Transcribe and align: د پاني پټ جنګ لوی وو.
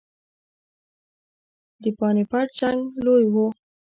د 1.81 1.83
پاني 1.97 2.23
پټ 2.31 2.47
جنګ 2.59 2.79
لوی 3.05 3.25
وو. 3.33 3.45